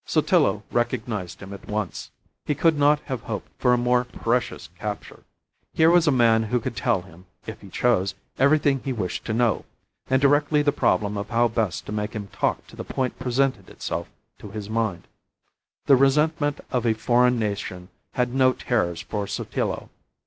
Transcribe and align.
Sotillo 0.03 0.63
recognized 0.71 1.43
him 1.43 1.53
at 1.53 1.67
once. 1.67 2.09
He 2.47 2.55
could 2.55 2.75
not 2.75 3.01
have 3.01 3.21
hoped 3.21 3.51
for 3.59 3.71
a 3.71 3.77
more 3.77 4.03
precious 4.03 4.67
capture; 4.79 5.25
here 5.75 5.91
was 5.91 6.07
a 6.07 6.11
man 6.11 6.41
who 6.41 6.59
could 6.59 6.75
tell 6.75 7.03
him, 7.03 7.27
if 7.45 7.61
he 7.61 7.69
chose, 7.69 8.15
everything 8.39 8.81
he 8.83 8.93
wished 8.93 9.25
to 9.25 9.33
know 9.35 9.63
and 10.07 10.19
directly 10.19 10.63
the 10.63 10.71
problem 10.71 11.17
of 11.19 11.29
how 11.29 11.47
best 11.47 11.85
to 11.85 11.91
make 11.91 12.13
him 12.13 12.29
talk 12.29 12.65
to 12.65 12.75
the 12.75 12.83
point 12.83 13.19
presented 13.19 13.69
itself 13.69 14.07
to 14.39 14.49
his 14.49 14.71
mind. 14.71 15.07
The 15.85 15.95
resentment 15.95 16.61
of 16.71 16.87
a 16.87 16.95
foreign 16.95 17.37
nation 17.37 17.89
had 18.13 18.33
no 18.33 18.53
terrors 18.53 19.01
for 19.03 19.27
Sotillo. 19.27 19.91